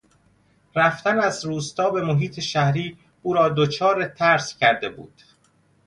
رفتن 0.75 1.19
از 1.19 1.45
روستا 1.45 1.89
به 1.89 2.01
محیط 2.01 2.39
شهری 2.39 2.97
او 3.21 3.33
را 3.33 3.49
دچار 3.49 4.07
ترس 4.07 4.57
کرده 4.57 4.89
بود. 4.89 5.21